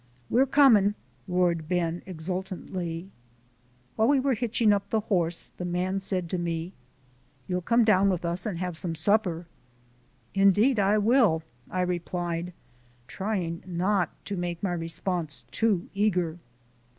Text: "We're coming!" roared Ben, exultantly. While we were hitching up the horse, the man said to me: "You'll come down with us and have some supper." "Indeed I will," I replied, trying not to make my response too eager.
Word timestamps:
"We're 0.31 0.47
coming!" 0.47 0.95
roared 1.27 1.69
Ben, 1.69 2.01
exultantly. 2.07 3.11
While 3.95 4.07
we 4.07 4.19
were 4.19 4.33
hitching 4.33 4.73
up 4.73 4.89
the 4.89 5.01
horse, 5.01 5.51
the 5.57 5.63
man 5.63 5.99
said 5.99 6.27
to 6.31 6.39
me: 6.39 6.73
"You'll 7.47 7.61
come 7.61 7.83
down 7.85 8.09
with 8.09 8.25
us 8.25 8.47
and 8.47 8.57
have 8.57 8.79
some 8.79 8.95
supper." 8.95 9.45
"Indeed 10.33 10.79
I 10.79 10.97
will," 10.97 11.43
I 11.69 11.81
replied, 11.81 12.51
trying 13.05 13.61
not 13.63 14.09
to 14.25 14.35
make 14.35 14.63
my 14.63 14.73
response 14.73 15.45
too 15.51 15.87
eager. 15.93 16.39